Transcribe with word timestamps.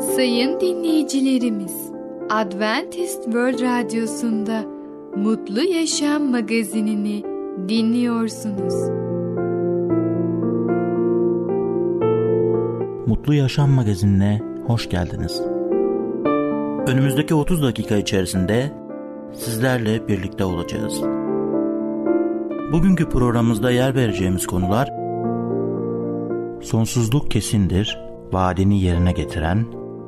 Sayın 0.00 0.60
dinleyicilerimiz, 0.60 1.92
Adventist 2.30 3.24
World 3.24 3.60
Radyosu'nda 3.60 4.64
Mutlu 5.16 5.62
Yaşam 5.62 6.30
magazinini 6.30 7.22
dinliyorsunuz. 7.68 8.74
Mutlu 13.06 13.34
Yaşam 13.34 13.70
magazinine 13.70 14.40
hoş 14.66 14.88
geldiniz. 14.88 15.42
Önümüzdeki 16.86 17.34
30 17.34 17.62
dakika 17.62 17.96
içerisinde 17.96 18.72
sizlerle 19.32 20.08
birlikte 20.08 20.44
olacağız. 20.44 21.02
Bugünkü 22.72 23.08
programımızda 23.08 23.70
yer 23.70 23.94
vereceğimiz 23.94 24.46
konular 24.46 25.04
Sonsuzluk 26.64 27.30
kesindir, 27.30 28.00
vaadini 28.32 28.82
yerine 28.82 29.12
getiren, 29.12 29.66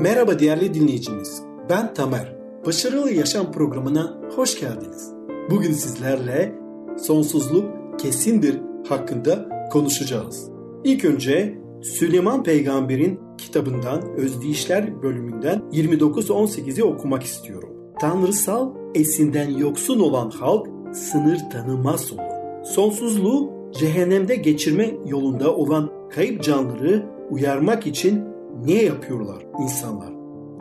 Merhaba 0.00 0.38
değerli 0.38 0.74
dinleyicimiz. 0.74 1.42
Ben 1.70 1.94
Tamer. 1.94 2.36
Başarılı 2.66 3.10
Yaşam 3.10 3.52
programına 3.52 4.20
hoş 4.36 4.60
geldiniz. 4.60 5.12
Bugün 5.50 5.72
sizlerle 5.72 6.54
sonsuzluk 6.98 7.64
kesindir 8.00 8.60
hakkında 8.88 9.48
konuşacağız. 9.72 10.50
İlk 10.84 11.04
önce 11.04 11.58
Süleyman 11.82 12.42
Peygamber'in 12.42 13.20
kitabından 13.38 14.16
Özdeyişler 14.16 15.02
bölümünden 15.02 15.62
29-18'i 15.72 16.84
okumak 16.84 17.22
istiyorum. 17.22 17.70
Tanrısal 18.00 18.72
esinden 18.94 19.50
yoksun 19.50 20.00
olan 20.00 20.30
halk 20.30 20.66
sınır 20.92 21.38
tanımaz 21.52 22.12
olur. 22.12 22.64
Sonsuzluğu 22.64 23.50
cehennemde 23.78 24.36
geçirme 24.36 24.94
yolunda 25.06 25.56
olan 25.56 25.90
kayıp 26.10 26.42
canları 26.42 27.06
uyarmak 27.30 27.86
için 27.86 28.37
ne 28.64 28.82
yapıyorlar 28.82 29.46
insanlar? 29.62 30.12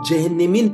Cehennemin 0.10 0.74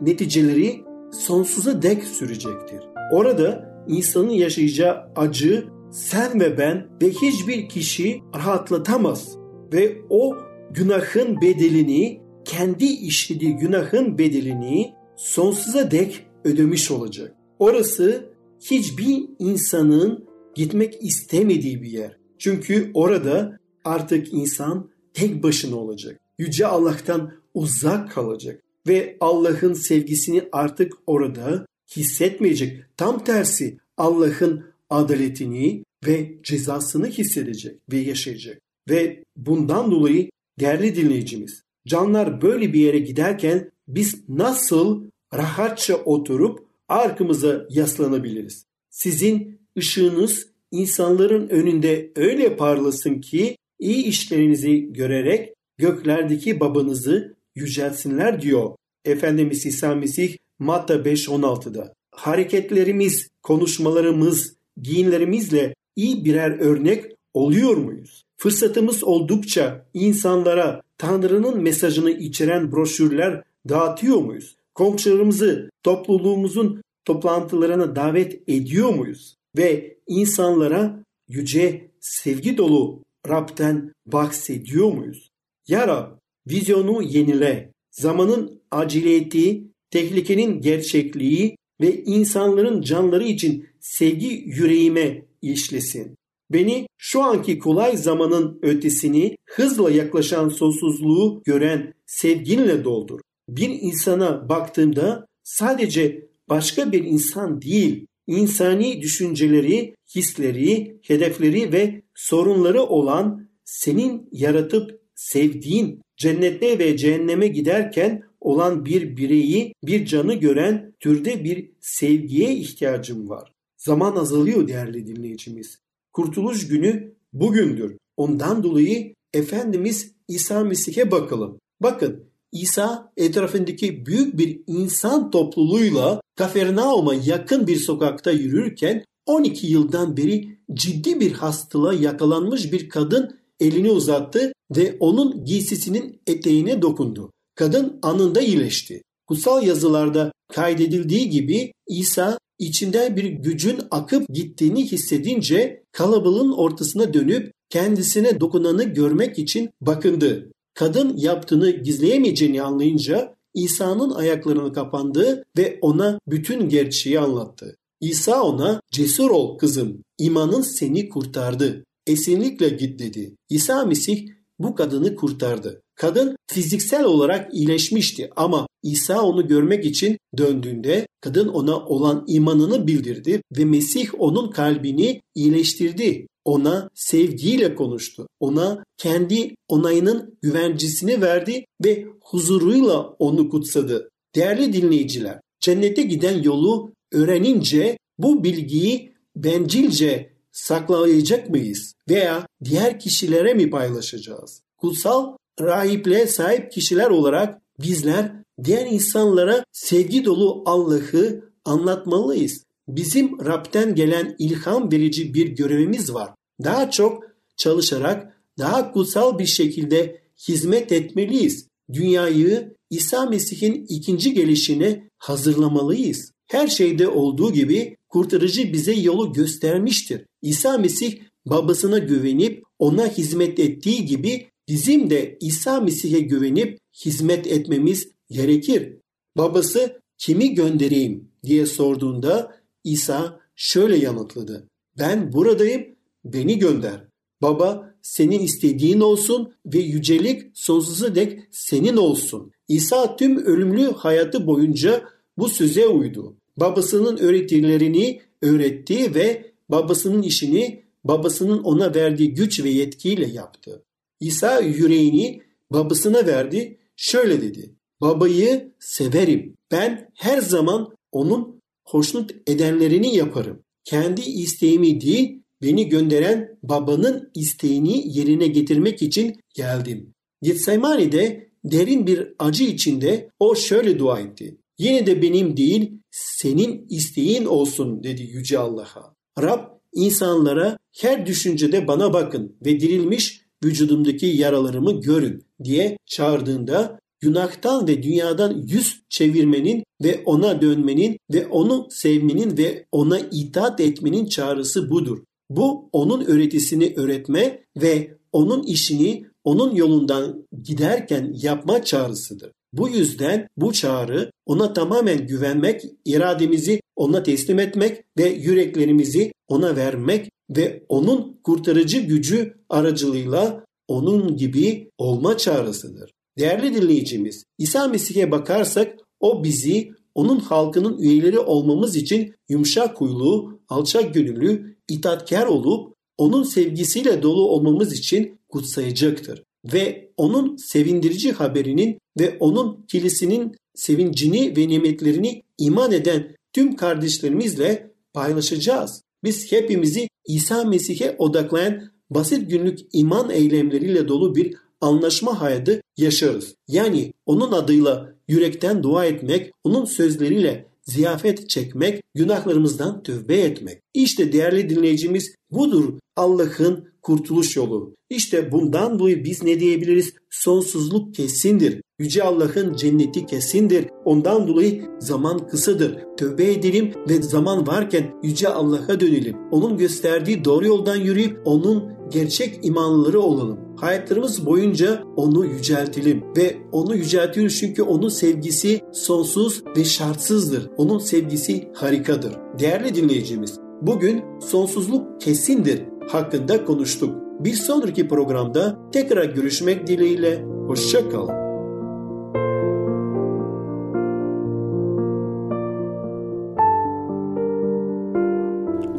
neticeleri 0.00 0.84
sonsuza 1.12 1.82
dek 1.82 2.04
sürecektir. 2.04 2.80
Orada 3.12 3.74
insanın 3.88 4.30
yaşayacağı 4.30 4.96
acı 5.16 5.66
sen 5.92 6.40
ve 6.40 6.58
ben 6.58 6.88
ve 7.02 7.10
hiçbir 7.10 7.68
kişi 7.68 8.20
rahatlatamaz 8.36 9.38
ve 9.72 9.96
o 10.10 10.36
günahın 10.70 11.40
bedelini 11.40 12.20
kendi 12.44 12.84
işlediği 12.84 13.56
günahın 13.56 14.18
bedelini 14.18 14.94
sonsuza 15.16 15.90
dek 15.90 16.26
ödemiş 16.44 16.90
olacak. 16.90 17.34
Orası 17.58 18.34
hiçbir 18.60 19.24
insanın 19.38 20.24
gitmek 20.54 21.02
istemediği 21.02 21.82
bir 21.82 21.90
yer. 21.90 22.16
Çünkü 22.38 22.90
orada 22.94 23.58
artık 23.84 24.32
insan 24.32 24.90
tek 25.14 25.42
başına 25.42 25.76
olacak. 25.76 26.20
Yüce 26.38 26.66
Allah'tan 26.66 27.32
uzak 27.54 28.12
kalacak 28.12 28.62
ve 28.86 29.16
Allah'ın 29.20 29.72
sevgisini 29.72 30.48
artık 30.52 30.92
orada 31.06 31.66
hissetmeyecek. 31.96 32.82
Tam 32.96 33.24
tersi 33.24 33.78
Allah'ın 33.96 34.64
adaletini 34.90 35.84
ve 36.06 36.34
cezasını 36.42 37.06
hissedecek 37.06 37.80
ve 37.92 37.98
yaşayacak. 37.98 38.60
Ve 38.88 39.24
bundan 39.36 39.90
dolayı 39.90 40.30
değerli 40.60 40.96
dinleyicimiz, 40.96 41.62
canlar 41.86 42.42
böyle 42.42 42.72
bir 42.72 42.80
yere 42.80 42.98
giderken 42.98 43.70
biz 43.88 44.28
nasıl 44.28 45.04
rahatça 45.34 45.96
oturup 45.96 46.66
arkamıza 46.88 47.66
yaslanabiliriz? 47.70 48.66
Sizin 48.90 49.60
ışığınız 49.78 50.48
insanların 50.70 51.48
önünde 51.48 52.12
öyle 52.16 52.56
parlasın 52.56 53.20
ki 53.20 53.56
iyi 53.78 54.04
işlerinizi 54.04 54.92
görerek 54.92 55.54
göklerdeki 55.78 56.60
babanızı 56.60 57.34
yücelsinler 57.54 58.42
diyor 58.42 58.70
Efendimiz 59.04 59.66
İsa 59.66 59.94
Mesih 59.94 60.36
Matta 60.58 60.94
5.16'da. 60.94 61.94
Hareketlerimiz, 62.10 63.28
konuşmalarımız, 63.42 64.56
giyinlerimizle 64.82 65.74
iyi 65.96 66.24
birer 66.24 66.50
örnek 66.50 67.04
oluyor 67.34 67.76
muyuz? 67.76 68.24
Fırsatımız 68.36 69.04
oldukça 69.04 69.86
insanlara 69.94 70.82
Tanrı'nın 70.98 71.62
mesajını 71.62 72.10
içeren 72.10 72.72
broşürler 72.72 73.42
dağıtıyor 73.68 74.18
muyuz? 74.18 74.56
Komşularımızı 74.74 75.70
topluluğumuzun 75.82 76.82
toplantılarına 77.04 77.96
davet 77.96 78.48
ediyor 78.48 78.94
muyuz? 78.94 79.36
Ve 79.56 79.96
insanlara 80.06 81.04
yüce 81.28 81.90
sevgi 82.00 82.58
dolu 82.58 83.02
Rab'den 83.28 83.92
bahsediyor 84.06 84.92
muyuz? 84.92 85.30
Ya 85.68 85.88
Rab, 85.88 86.10
vizyonu 86.46 87.02
yenile, 87.02 87.72
zamanın 87.90 88.62
aciliyeti, 88.70 89.64
tehlikenin 89.90 90.60
gerçekliği 90.60 91.56
ve 91.80 92.02
insanların 92.04 92.82
canları 92.82 93.24
için 93.24 93.68
sevgi 93.80 94.42
yüreğime 94.46 95.26
işlesin. 95.42 96.16
Beni 96.50 96.86
şu 96.98 97.22
anki 97.22 97.58
kolay 97.58 97.96
zamanın 97.96 98.58
ötesini 98.62 99.36
hızla 99.46 99.90
yaklaşan 99.90 100.48
sonsuzluğu 100.48 101.42
gören 101.44 101.94
sevginle 102.06 102.84
doldur. 102.84 103.20
Bir 103.48 103.68
insana 103.68 104.48
baktığımda 104.48 105.26
sadece 105.42 106.28
başka 106.48 106.92
bir 106.92 107.04
insan 107.04 107.62
değil, 107.62 108.06
insani 108.26 109.02
düşünceleri, 109.02 109.94
hisleri, 110.14 110.98
hedefleri 111.02 111.72
ve 111.72 112.02
sorunları 112.14 112.82
olan 112.82 113.48
senin 113.64 114.28
yaratıp 114.32 115.03
sevdiğin 115.14 116.00
cennette 116.16 116.78
ve 116.78 116.96
cehenneme 116.96 117.46
giderken 117.48 118.22
olan 118.40 118.84
bir 118.84 119.16
bireyi, 119.16 119.74
bir 119.84 120.06
canı 120.06 120.34
gören 120.34 120.94
türde 121.00 121.44
bir 121.44 121.70
sevgiye 121.80 122.54
ihtiyacım 122.54 123.28
var. 123.28 123.52
Zaman 123.76 124.16
azalıyor 124.16 124.68
değerli 124.68 125.06
dinleyicimiz. 125.06 125.78
Kurtuluş 126.12 126.68
günü 126.68 127.14
bugündür. 127.32 127.96
Ondan 128.16 128.62
dolayı 128.62 129.14
Efendimiz 129.34 130.12
İsa 130.28 130.64
Mesih'e 130.64 131.10
bakalım. 131.10 131.58
Bakın 131.80 132.24
İsa 132.52 133.12
etrafındaki 133.16 134.06
büyük 134.06 134.38
bir 134.38 134.60
insan 134.66 135.30
topluluğuyla 135.30 136.20
Kafernaum'a 136.36 137.14
yakın 137.14 137.66
bir 137.66 137.76
sokakta 137.76 138.30
yürürken 138.30 139.04
12 139.26 139.66
yıldan 139.66 140.16
beri 140.16 140.58
ciddi 140.74 141.20
bir 141.20 141.32
hastalığa 141.32 141.94
yakalanmış 141.94 142.72
bir 142.72 142.88
kadın 142.88 143.38
elini 143.60 143.90
uzattı 143.90 144.52
ve 144.76 144.96
onun 145.00 145.44
giysisinin 145.44 146.20
eteğine 146.26 146.82
dokundu. 146.82 147.32
Kadın 147.54 147.98
anında 148.02 148.40
iyileşti. 148.40 149.02
Kutsal 149.26 149.66
yazılarda 149.66 150.32
kaydedildiği 150.52 151.30
gibi 151.30 151.72
İsa 151.88 152.38
içinden 152.58 153.16
bir 153.16 153.24
gücün 153.24 153.80
akıp 153.90 154.28
gittiğini 154.28 154.92
hissedince 154.92 155.82
kalabalığın 155.92 156.52
ortasına 156.52 157.14
dönüp 157.14 157.52
kendisine 157.70 158.40
dokunanı 158.40 158.84
görmek 158.84 159.38
için 159.38 159.70
bakındı. 159.80 160.50
Kadın 160.74 161.16
yaptığını 161.16 161.70
gizleyemeyeceğini 161.70 162.62
anlayınca 162.62 163.34
İsa'nın 163.54 164.10
ayaklarını 164.10 164.72
kapandı 164.72 165.44
ve 165.58 165.78
ona 165.80 166.18
bütün 166.26 166.68
gerçeği 166.68 167.20
anlattı. 167.20 167.76
İsa 168.00 168.42
ona 168.42 168.80
cesur 168.92 169.30
ol 169.30 169.58
kızım, 169.58 170.02
imanın 170.18 170.60
seni 170.60 171.08
kurtardı. 171.08 171.84
Esinlikle 172.06 172.68
git 172.68 172.98
dedi. 172.98 173.36
İsa 173.48 173.84
Mesih 173.84 174.28
bu 174.58 174.74
kadını 174.74 175.14
kurtardı. 175.14 175.82
Kadın 175.94 176.36
fiziksel 176.46 177.04
olarak 177.04 177.54
iyileşmişti 177.54 178.30
ama 178.36 178.66
İsa 178.82 179.22
onu 179.22 179.48
görmek 179.48 179.84
için 179.84 180.18
döndüğünde 180.38 181.06
kadın 181.20 181.48
ona 181.48 181.76
olan 181.76 182.24
imanını 182.28 182.86
bildirdi 182.86 183.42
ve 183.58 183.64
Mesih 183.64 184.08
onun 184.18 184.50
kalbini 184.50 185.20
iyileştirdi. 185.34 186.26
Ona 186.44 186.90
sevgiyle 186.94 187.74
konuştu. 187.74 188.26
Ona 188.40 188.84
kendi 188.98 189.54
onayının 189.68 190.38
güvencisini 190.42 191.20
verdi 191.20 191.64
ve 191.84 192.06
huzuruyla 192.20 193.00
onu 193.00 193.48
kutsadı. 193.48 194.10
Değerli 194.34 194.72
dinleyiciler, 194.72 195.40
cennete 195.60 196.02
giden 196.02 196.42
yolu 196.42 196.92
öğrenince 197.12 197.98
bu 198.18 198.44
bilgiyi 198.44 199.12
bencilce 199.36 200.33
saklayacak 200.54 201.50
mıyız 201.50 201.94
veya 202.08 202.46
diğer 202.64 203.00
kişilere 203.00 203.54
mi 203.54 203.70
paylaşacağız? 203.70 204.62
Kutsal 204.76 205.36
rahiple 205.60 206.26
sahip 206.26 206.72
kişiler 206.72 207.10
olarak 207.10 207.62
bizler 207.80 208.32
diğer 208.64 208.86
insanlara 208.86 209.64
sevgi 209.72 210.24
dolu 210.24 210.62
Allah'ı 210.66 211.44
anlatmalıyız. 211.64 212.64
Bizim 212.88 213.44
Rab'den 213.44 213.94
gelen 213.94 214.36
ilham 214.38 214.92
verici 214.92 215.34
bir 215.34 215.46
görevimiz 215.46 216.14
var. 216.14 216.30
Daha 216.64 216.90
çok 216.90 217.24
çalışarak 217.56 218.40
daha 218.58 218.92
kutsal 218.92 219.38
bir 219.38 219.46
şekilde 219.46 220.22
hizmet 220.48 220.92
etmeliyiz. 220.92 221.68
Dünyayı 221.92 222.74
İsa 222.90 223.26
Mesih'in 223.26 223.86
ikinci 223.88 224.34
gelişine 224.34 225.08
hazırlamalıyız. 225.18 226.32
Her 226.46 226.68
şeyde 226.68 227.08
olduğu 227.08 227.52
gibi 227.52 227.96
kurtarıcı 228.08 228.72
bize 228.72 228.92
yolu 228.92 229.32
göstermiştir. 229.32 230.26
İsa 230.44 230.78
Mesih 230.78 231.18
babasına 231.46 231.98
güvenip 231.98 232.62
ona 232.78 233.08
hizmet 233.08 233.58
ettiği 233.58 234.04
gibi 234.04 234.46
bizim 234.68 235.10
de 235.10 235.38
İsa 235.40 235.80
Mesih'e 235.80 236.20
güvenip 236.20 236.78
hizmet 237.04 237.46
etmemiz 237.46 238.08
gerekir. 238.30 238.96
Babası 239.36 240.00
kimi 240.18 240.54
göndereyim 240.54 241.28
diye 241.44 241.66
sorduğunda 241.66 242.56
İsa 242.84 243.40
şöyle 243.56 243.96
yanıtladı. 243.96 244.68
Ben 244.98 245.32
buradayım, 245.32 245.86
beni 246.24 246.58
gönder. 246.58 247.04
Baba 247.42 247.94
senin 248.02 248.40
istediğin 248.40 249.00
olsun 249.00 249.52
ve 249.66 249.78
yücelik 249.78 250.42
sonsuza 250.54 251.14
dek 251.14 251.40
senin 251.50 251.96
olsun. 251.96 252.52
İsa 252.68 253.16
tüm 253.16 253.36
ölümlü 253.36 253.92
hayatı 253.92 254.46
boyunca 254.46 255.04
bu 255.38 255.48
söze 255.48 255.86
uydu. 255.86 256.36
Babasının 256.56 257.16
öğretilerini 257.16 258.20
öğretti 258.42 259.14
ve 259.14 259.53
babasının 259.68 260.22
işini 260.22 260.84
babasının 261.04 261.62
ona 261.62 261.94
verdiği 261.94 262.34
güç 262.34 262.64
ve 262.64 262.70
yetkiyle 262.70 263.26
yaptı. 263.26 263.84
İsa 264.20 264.60
yüreğini 264.60 265.42
babasına 265.70 266.26
verdi. 266.26 266.78
Şöyle 266.96 267.42
dedi. 267.42 267.74
Babayı 268.00 268.72
severim. 268.78 269.56
Ben 269.70 270.10
her 270.14 270.38
zaman 270.38 270.94
onun 271.12 271.60
hoşnut 271.84 272.30
edenlerini 272.46 273.16
yaparım. 273.16 273.62
Kendi 273.84 274.20
isteğimi 274.20 275.00
değil, 275.00 275.42
beni 275.62 275.88
gönderen 275.88 276.58
babanın 276.62 277.30
isteğini 277.34 278.18
yerine 278.18 278.46
getirmek 278.46 279.02
için 279.02 279.40
geldim. 279.54 280.14
Getsemani'de 280.42 281.50
derin 281.64 282.06
bir 282.06 282.34
acı 282.38 282.64
içinde 282.64 283.30
o 283.38 283.54
şöyle 283.54 283.98
dua 283.98 284.20
etti. 284.20 284.56
Yine 284.78 285.06
de 285.06 285.22
benim 285.22 285.56
değil 285.56 285.92
senin 286.10 286.86
isteğin 286.90 287.44
olsun 287.44 288.02
dedi 288.02 288.22
Yüce 288.22 288.58
Allah'a. 288.58 289.14
Rab 289.42 289.60
insanlara 289.92 290.78
her 291.00 291.26
düşüncede 291.26 291.88
bana 291.88 292.12
bakın 292.12 292.56
ve 292.66 292.80
dirilmiş 292.80 293.40
vücudumdaki 293.64 294.26
yaralarımı 294.26 295.00
görün 295.00 295.44
diye 295.64 295.98
çağırdığında 296.06 297.00
günahtan 297.20 297.88
ve 297.88 298.02
dünyadan 298.02 298.62
yüz 298.66 299.02
çevirmenin 299.08 299.84
ve 300.04 300.22
ona 300.24 300.62
dönmenin 300.62 301.18
ve 301.32 301.46
onu 301.46 301.86
sevmenin 301.90 302.58
ve 302.58 302.86
ona 302.92 303.18
itaat 303.18 303.80
etmenin 303.80 304.26
çağrısı 304.26 304.90
budur. 304.90 305.18
Bu 305.50 305.88
onun 305.92 306.24
öğretisini 306.24 306.92
öğretme 306.96 307.64
ve 307.76 308.16
onun 308.32 308.62
işini 308.62 309.26
onun 309.44 309.74
yolundan 309.74 310.46
giderken 310.62 311.34
yapma 311.42 311.84
çağrısıdır. 311.84 312.52
Bu 312.76 312.88
yüzden 312.88 313.48
bu 313.56 313.72
çağrı 313.72 314.30
ona 314.46 314.72
tamamen 314.72 315.26
güvenmek, 315.26 315.82
irademizi 316.04 316.80
ona 316.96 317.22
teslim 317.22 317.58
etmek 317.58 318.04
ve 318.18 318.28
yüreklerimizi 318.28 319.32
ona 319.48 319.76
vermek 319.76 320.30
ve 320.50 320.84
onun 320.88 321.40
kurtarıcı 321.44 321.98
gücü 321.98 322.54
aracılığıyla 322.68 323.64
onun 323.88 324.36
gibi 324.36 324.90
olma 324.98 325.36
çağrısıdır. 325.36 326.10
Değerli 326.38 326.74
dinleyicimiz, 326.74 327.44
İsa 327.58 327.88
Mesih'e 327.88 328.30
bakarsak 328.30 328.96
o 329.20 329.44
bizi 329.44 329.90
onun 330.14 330.40
halkının 330.40 330.98
üyeleri 330.98 331.38
olmamız 331.38 331.96
için 331.96 332.34
yumuşak 332.48 333.00
huylu, 333.00 333.60
alçak 333.68 334.14
gönüllü, 334.14 334.76
itaatkar 334.88 335.46
olup 335.46 335.94
onun 336.18 336.42
sevgisiyle 336.42 337.22
dolu 337.22 337.48
olmamız 337.48 337.98
için 337.98 338.38
kutsayacaktır. 338.48 339.42
Ve 339.72 340.10
onun 340.16 340.56
sevindirici 340.56 341.32
haberinin 341.32 341.98
ve 342.20 342.36
onun 342.40 342.86
kilisinin 342.88 343.56
sevincini 343.74 344.56
ve 344.56 344.68
nimetlerini 344.68 345.42
iman 345.58 345.92
eden 345.92 346.34
tüm 346.52 346.76
kardeşlerimizle 346.76 347.90
paylaşacağız. 348.12 349.02
Biz 349.24 349.52
hepimizi 349.52 350.08
İsa 350.26 350.64
Mesih'e 350.64 351.14
odaklayan 351.18 351.90
basit 352.10 352.50
günlük 352.50 352.78
iman 352.92 353.30
eylemleriyle 353.30 354.08
dolu 354.08 354.34
bir 354.34 354.54
anlaşma 354.80 355.40
hayatı 355.40 355.82
yaşarız. 355.96 356.54
Yani 356.68 357.12
onun 357.26 357.52
adıyla 357.52 358.14
yürekten 358.28 358.82
dua 358.82 359.06
etmek, 359.06 359.50
onun 359.64 359.84
sözleriyle 359.84 360.66
ziyafet 360.84 361.48
çekmek, 361.50 362.02
günahlarımızdan 362.14 363.02
tövbe 363.02 363.36
etmek. 363.36 363.80
İşte 363.94 364.32
değerli 364.32 364.70
dinleyicimiz 364.70 365.34
budur 365.50 365.98
Allah'ın 366.16 366.88
kurtuluş 367.02 367.56
yolu. 367.56 367.94
İşte 368.10 368.52
bundan 368.52 368.98
dolayı 368.98 369.24
biz 369.24 369.42
ne 369.42 369.60
diyebiliriz? 369.60 370.14
Sonsuzluk 370.30 371.14
kesindir. 371.14 371.80
Yüce 371.98 372.22
Allah'ın 372.22 372.76
cenneti 372.76 373.26
kesindir. 373.26 373.86
Ondan 374.04 374.48
dolayı 374.48 374.84
zaman 374.98 375.48
kısadır. 375.48 375.98
Tövbe 376.16 376.52
edelim 376.52 376.92
ve 377.08 377.22
zaman 377.22 377.66
varken 377.66 378.14
Yüce 378.22 378.48
Allah'a 378.48 379.00
dönelim. 379.00 379.36
Onun 379.50 379.78
gösterdiği 379.78 380.44
doğru 380.44 380.66
yoldan 380.66 380.96
yürüyüp 380.96 381.40
onun 381.44 381.92
gerçek 382.12 382.66
imanlıları 382.66 383.20
olalım. 383.20 383.58
Hayatlarımız 383.84 384.46
boyunca 384.46 385.02
onu 385.16 385.46
yüceltelim 385.46 386.24
ve 386.36 386.56
onu 386.72 386.96
yüceltiyoruz 386.96 387.58
çünkü 387.58 387.82
onun 387.82 388.08
sevgisi 388.08 388.80
sonsuz 388.92 389.64
ve 389.76 389.84
şartsızdır. 389.84 390.70
Onun 390.76 390.98
sevgisi 390.98 391.68
harikadır. 391.74 392.32
Değerli 392.58 392.94
dinleyicimiz, 392.94 393.60
bugün 393.82 394.24
sonsuzluk 394.40 395.20
kesindir 395.20 395.82
hakkında 396.08 396.64
konuştuk. 396.64 397.14
Bir 397.40 397.52
sonraki 397.52 398.08
programda 398.08 398.78
tekrar 398.92 399.24
görüşmek 399.24 399.86
dileğiyle. 399.86 400.44
Hoşçakalın. 400.66 401.44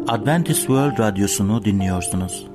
Adventist 0.07 0.59
World 0.59 0.99
Radyosu'nu 0.99 1.65
dinliyorsunuz. 1.65 2.54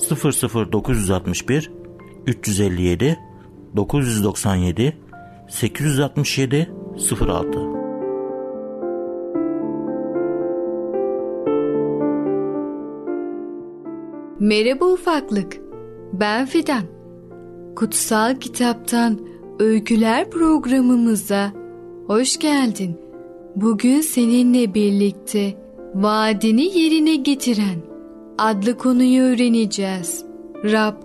00961 0.00 1.70
357 2.26 3.18
997 3.76 4.92
867 5.48 6.70
06 7.20 7.80
Merhaba 14.40 14.84
ufaklık. 14.84 15.60
Ben 16.12 16.46
Fidan. 16.46 16.82
Kutsal 17.76 18.36
Kitaptan 18.40 19.18
Öyküler 19.58 20.30
programımıza 20.30 21.52
hoş 22.06 22.38
geldin. 22.38 22.96
Bugün 23.56 24.00
seninle 24.00 24.74
birlikte 24.74 25.54
vaadini 25.94 26.78
yerine 26.78 27.16
getiren 27.16 27.89
adlı 28.40 28.78
konuyu 28.78 29.22
öğreneceğiz. 29.22 30.24
Rab 30.64 31.02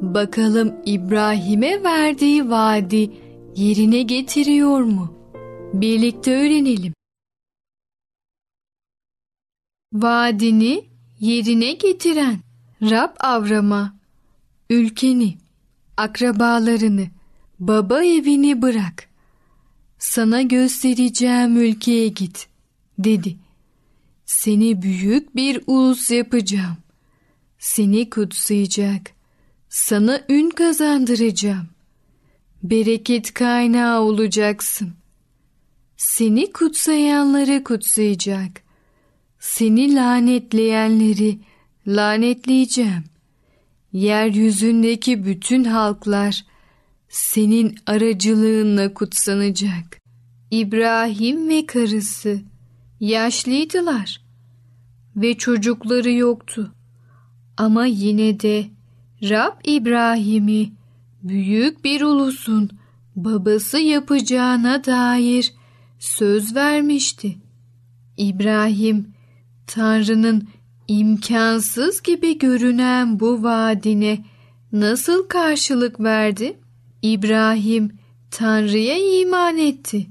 Bakalım 0.00 0.74
İbrahim'e 0.86 1.82
verdiği 1.82 2.50
vaadi 2.50 3.10
yerine 3.56 4.02
getiriyor 4.02 4.80
mu? 4.80 5.14
Birlikte 5.72 6.36
öğrenelim. 6.36 6.92
Vaadini 9.92 10.84
yerine 11.20 11.72
getiren 11.72 12.38
Rab 12.82 13.14
Avram'a 13.20 13.94
ülkeni, 14.70 15.38
akrabalarını, 15.96 17.06
baba 17.58 18.04
evini 18.04 18.62
bırak. 18.62 19.08
Sana 19.98 20.42
göstereceğim 20.42 21.56
ülkeye 21.56 22.08
git, 22.08 22.48
dedi. 22.98 23.45
Seni 24.26 24.82
büyük 24.82 25.36
bir 25.36 25.60
ulus 25.66 26.10
yapacağım. 26.10 26.76
Seni 27.58 28.10
kutsayacak. 28.10 29.10
Sana 29.68 30.20
ün 30.28 30.50
kazandıracağım. 30.50 31.68
Bereket 32.62 33.34
kaynağı 33.34 34.00
olacaksın. 34.00 34.92
Seni 35.96 36.52
kutsayanları 36.52 37.64
kutsayacak. 37.64 38.62
Seni 39.40 39.94
lanetleyenleri 39.94 41.38
lanetleyeceğim. 41.86 43.04
Yeryüzündeki 43.92 45.24
bütün 45.24 45.64
halklar 45.64 46.44
senin 47.08 47.76
aracılığınla 47.86 48.94
kutsanacak. 48.94 50.00
İbrahim 50.50 51.48
ve 51.48 51.66
karısı 51.66 52.40
yaşlıydılar 53.00 54.20
ve 55.16 55.38
çocukları 55.38 56.12
yoktu. 56.12 56.72
Ama 57.56 57.86
yine 57.86 58.40
de 58.40 58.66
Rab 59.22 59.52
İbrahim'i 59.64 60.72
büyük 61.22 61.84
bir 61.84 62.00
ulusun 62.00 62.70
babası 63.16 63.78
yapacağına 63.78 64.84
dair 64.84 65.52
söz 65.98 66.54
vermişti. 66.54 67.36
İbrahim 68.16 69.14
Tanrı'nın 69.66 70.48
imkansız 70.88 72.02
gibi 72.02 72.38
görünen 72.38 73.20
bu 73.20 73.42
vaadine 73.42 74.24
nasıl 74.72 75.28
karşılık 75.28 76.00
verdi? 76.00 76.58
İbrahim 77.02 77.92
Tanrı'ya 78.30 79.20
iman 79.20 79.58
etti 79.58 80.06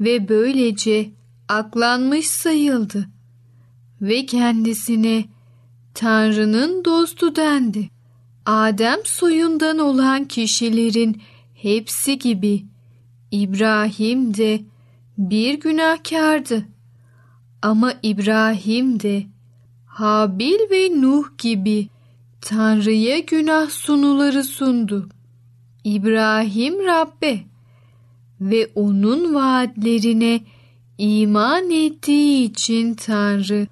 ve 0.00 0.28
böylece 0.28 1.10
aklanmış 1.52 2.26
sayıldı 2.28 3.08
ve 4.00 4.26
kendisine 4.26 5.24
Tanrı'nın 5.94 6.84
dostu 6.84 7.36
dendi. 7.36 7.90
Adem 8.46 8.98
soyundan 9.04 9.78
olan 9.78 10.24
kişilerin 10.24 11.22
hepsi 11.54 12.18
gibi 12.18 12.64
İbrahim 13.30 14.36
de 14.36 14.60
bir 15.18 15.60
günahkardı. 15.60 16.64
Ama 17.62 17.94
İbrahim 18.02 19.00
de 19.00 19.26
Habil 19.86 20.58
ve 20.70 21.00
Nuh 21.00 21.24
gibi 21.38 21.88
Tanrı'ya 22.40 23.18
günah 23.18 23.70
sunuları 23.70 24.44
sundu. 24.44 25.08
İbrahim 25.84 26.86
Rabbe 26.86 27.40
ve 28.40 28.70
onun 28.74 29.34
vaatlerine 29.34 30.40
iman 31.02 31.70
ettiği 31.70 32.44
için 32.44 32.94
Tanrı 32.94 33.66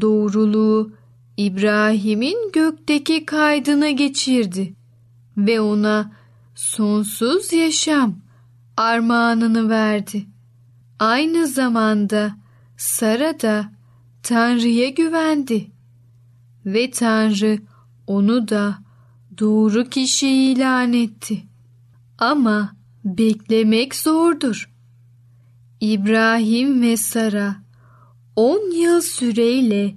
doğruluğu 0.00 0.92
İbrahim'in 1.36 2.52
gökteki 2.52 3.26
kaydına 3.26 3.90
geçirdi 3.90 4.74
ve 5.36 5.60
ona 5.60 6.12
sonsuz 6.54 7.52
yaşam 7.52 8.16
armağanını 8.76 9.68
verdi. 9.68 10.26
Aynı 10.98 11.46
zamanda 11.46 12.36
Sara 12.76 13.40
da 13.40 13.72
Tanrı'ya 14.22 14.88
güvendi 14.88 15.70
ve 16.66 16.90
Tanrı 16.90 17.58
onu 18.06 18.48
da 18.48 18.78
doğru 19.38 19.88
kişi 19.88 20.28
ilan 20.28 20.92
etti. 20.92 21.42
Ama 22.18 22.76
beklemek 23.04 23.94
zordur. 23.94 24.71
İbrahim 25.82 26.82
ve 26.82 26.96
Sara 26.96 27.56
on 28.36 28.70
yıl 28.70 29.00
süreyle 29.00 29.94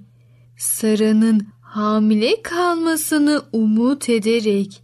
Sara'nın 0.56 1.46
hamile 1.60 2.42
kalmasını 2.42 3.42
umut 3.52 4.08
ederek 4.08 4.82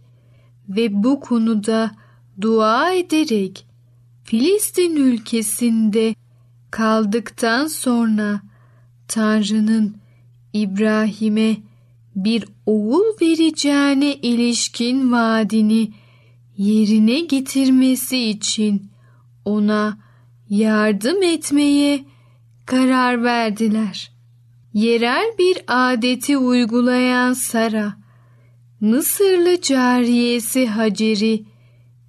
ve 0.69 1.03
bu 1.03 1.19
konuda 1.19 1.91
dua 2.41 2.93
ederek 2.93 3.65
Filistin 4.23 4.95
ülkesinde 4.95 6.15
kaldıktan 6.71 7.67
sonra 7.67 8.41
Tanrı'nın 9.07 9.97
İbrahim'e 10.53 11.57
bir 12.15 12.45
oğul 12.65 13.05
vereceğine 13.21 14.15
ilişkin 14.15 15.11
vaadini 15.11 15.91
yerine 16.57 17.19
getirmesi 17.19 18.29
için 18.29 18.89
ona 19.45 20.03
yardım 20.53 21.23
etmeye 21.23 22.05
karar 22.65 23.23
verdiler. 23.23 24.11
Yerel 24.73 25.25
bir 25.39 25.57
adeti 25.67 26.37
uygulayan 26.37 27.33
Sara, 27.33 27.93
Mısırlı 28.79 29.61
cariyesi 29.61 30.67
Hacer'i 30.67 31.43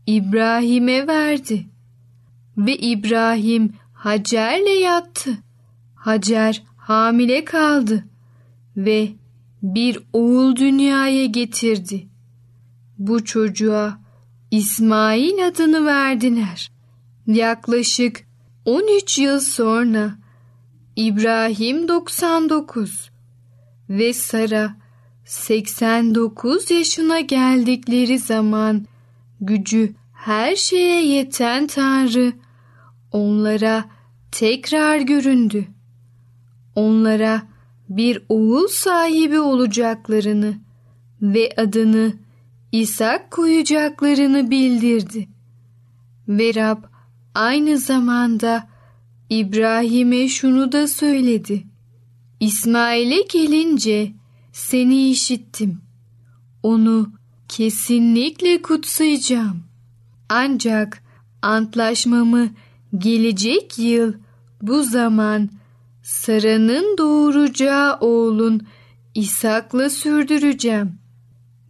İbrahim'e 0.07 1.07
verdi 1.07 1.67
ve 2.57 2.77
İbrahim 2.77 3.73
Hacer'le 3.93 4.81
yattı. 4.83 5.39
Hacer 5.95 6.63
hamile 6.77 7.45
kaldı 7.45 8.05
ve 8.77 9.09
bir 9.63 9.99
oğul 10.13 10.57
dünyaya 10.57 11.27
getirdi. 11.27 12.07
Bu 12.99 13.25
çocuğa 13.25 13.99
İsmail 14.51 15.47
adını 15.47 15.87
verdiler. 15.87 16.71
Yaklaşık 17.27 18.27
13 18.65 19.19
yıl 19.19 19.41
sonra 19.41 20.15
İbrahim 20.97 21.89
99 21.89 23.11
ve 23.91 24.13
Sara 24.13 24.77
89 25.25 26.71
yaşına 26.71 27.21
geldikleri 27.21 28.19
zaman 28.19 28.87
gücü 29.41 29.95
her 30.13 30.57
şeye 30.57 31.07
yeten 31.07 31.67
Tanrı 31.67 32.33
onlara 33.13 33.85
tekrar 34.33 34.99
göründü. 34.99 35.67
Onlara 36.75 37.43
bir 37.89 38.23
oğul 38.29 38.69
sahibi 38.69 39.41
olacaklarını 39.41 40.55
ve 41.23 41.51
adını 41.57 42.13
İshak 42.73 43.31
koyacaklarını 43.31 44.51
bildirdi. 44.51 45.29
Ve 46.29 46.55
Rab 46.55 46.94
aynı 47.35 47.79
zamanda 47.79 48.69
İbrahim'e 49.31 50.29
şunu 50.29 50.73
da 50.73 50.89
söyledi. 50.89 51.65
İsmail'e 52.41 53.23
gelince 53.23 54.13
seni 54.53 55.11
işittim. 55.11 55.81
Onu 56.63 57.13
kesinlikle 57.49 58.63
kutsayacağım. 58.63 59.63
Ancak 60.29 61.03
antlaşmamı 61.43 62.49
gelecek 62.99 63.79
yıl 63.79 64.13
bu 64.63 64.83
zaman 64.83 65.51
Sara'nın 66.03 66.99
doğuracağı 66.99 67.99
oğlun 68.01 68.67
İshak'la 69.15 69.91
sürdüreceğim. 69.91 70.99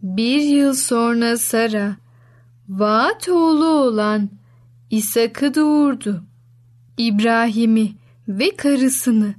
Bir 0.01 0.41
yıl 0.41 0.73
sonra 0.73 1.37
Sara, 1.37 1.95
vaat 2.69 3.29
oğlu 3.29 3.65
olan 3.65 4.29
İshak'ı 4.95 5.55
doğurdu. 5.55 6.23
İbrahim'i 6.97 7.95
ve 8.27 8.55
karısını 8.55 9.35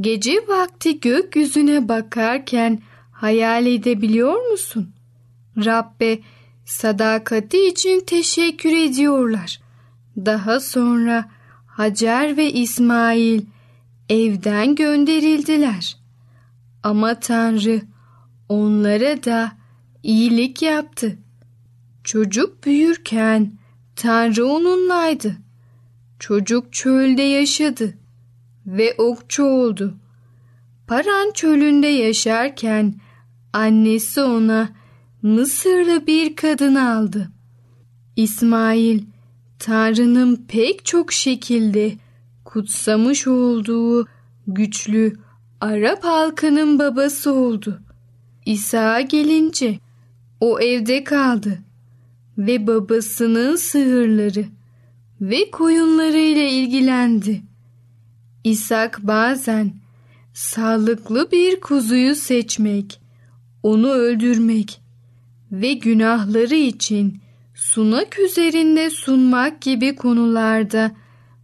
gece 0.00 0.48
vakti 0.48 1.00
gökyüzüne 1.00 1.88
bakarken 1.88 2.82
hayal 3.12 3.66
edebiliyor 3.66 4.50
musun? 4.50 4.92
Rabbe 5.64 6.18
sadakati 6.64 7.66
için 7.68 8.00
teşekkür 8.06 8.72
ediyorlar. 8.72 9.60
Daha 10.16 10.60
sonra 10.60 11.30
Hacer 11.66 12.36
ve 12.36 12.52
İsmail 12.52 13.42
evden 14.08 14.74
gönderildiler. 14.74 15.96
Ama 16.82 17.20
Tanrı 17.20 17.82
onlara 18.48 19.24
da 19.24 19.52
iyilik 20.02 20.62
yaptı. 20.62 21.18
Çocuk 22.04 22.64
büyürken 22.64 23.63
Tanrı 23.96 24.46
onunlaydı. 24.46 25.36
Çocuk 26.18 26.72
çölde 26.72 27.22
yaşadı 27.22 27.94
ve 28.66 28.94
okçu 28.98 29.44
oldu. 29.44 29.94
Paran 30.86 31.32
çölünde 31.34 31.86
yaşarken 31.86 32.94
annesi 33.52 34.20
ona 34.20 34.68
Mısırlı 35.22 36.06
bir 36.06 36.36
kadın 36.36 36.74
aldı. 36.74 37.28
İsmail 38.16 39.02
Tanrı'nın 39.58 40.44
pek 40.48 40.84
çok 40.84 41.12
şekilde 41.12 41.92
kutsamış 42.44 43.26
olduğu 43.26 44.06
güçlü 44.46 45.12
Arap 45.60 46.04
halkının 46.04 46.78
babası 46.78 47.32
oldu. 47.32 47.80
İsa 48.46 49.00
gelince 49.00 49.78
o 50.40 50.60
evde 50.60 51.04
kaldı 51.04 51.58
ve 52.38 52.66
babasının 52.66 53.56
sığırları 53.56 54.44
ve 55.20 55.50
koyunları 55.50 56.18
ile 56.18 56.50
ilgilendi. 56.50 57.42
İshak 58.44 59.02
bazen 59.02 59.72
sağlıklı 60.34 61.30
bir 61.32 61.60
kuzuyu 61.60 62.14
seçmek, 62.14 63.00
onu 63.62 63.90
öldürmek 63.90 64.80
ve 65.52 65.72
günahları 65.72 66.54
için 66.54 67.20
sunak 67.54 68.18
üzerinde 68.18 68.90
sunmak 68.90 69.60
gibi 69.60 69.96
konularda 69.96 70.90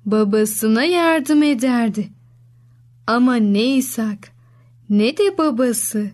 babasına 0.04 0.84
yardım 0.84 1.42
ederdi. 1.42 2.08
Ama 3.06 3.34
ne 3.34 3.76
İshak 3.76 4.32
ne 4.90 5.16
de 5.16 5.38
babası 5.38 6.10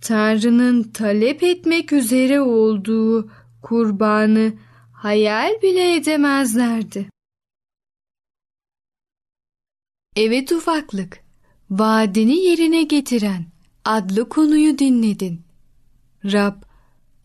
Tanrı'nın 0.00 0.82
talep 0.82 1.42
etmek 1.42 1.92
üzere 1.92 2.40
olduğu 2.40 3.28
kurbanı 3.62 4.52
hayal 4.92 5.62
bile 5.62 5.94
edemezlerdi. 5.94 7.10
Evet 10.16 10.52
ufaklık, 10.52 11.24
vaadini 11.70 12.36
yerine 12.36 12.82
getiren 12.82 13.44
adlı 13.84 14.28
konuyu 14.28 14.78
dinledin. 14.78 15.40
Rab, 16.24 16.54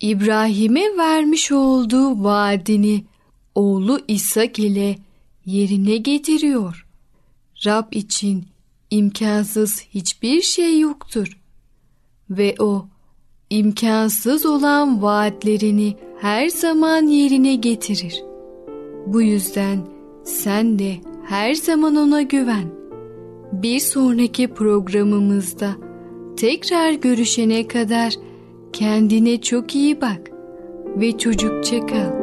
İbrahim'e 0.01 0.97
vermiş 0.97 1.51
olduğu 1.51 2.23
vaadini 2.23 3.05
oğlu 3.55 3.99
İshak 4.07 4.59
ile 4.59 4.97
yerine 5.45 5.97
getiriyor. 5.97 6.87
Rab 7.65 7.93
için 7.93 8.45
imkansız 8.89 9.81
hiçbir 9.81 10.41
şey 10.41 10.79
yoktur. 10.79 11.39
Ve 12.29 12.55
o 12.59 12.87
imkansız 13.49 14.45
olan 14.45 15.01
vaatlerini 15.01 15.97
her 16.23 16.49
zaman 16.49 17.07
yerine 17.07 17.55
getirir. 17.55 18.23
Bu 19.07 19.21
yüzden 19.21 19.79
sen 20.23 20.79
de 20.79 20.93
her 21.25 21.53
zaman 21.53 21.95
ona 21.95 22.21
güven. 22.21 22.67
Bir 23.51 23.79
sonraki 23.79 24.47
programımızda 24.47 25.69
tekrar 26.37 26.91
görüşene 26.91 27.67
kadar 27.67 28.13
kendine 28.73 29.41
çok 29.41 29.75
iyi 29.75 30.01
bak 30.01 30.31
ve 30.95 31.17
çocukça 31.17 31.85
kal. 31.85 32.22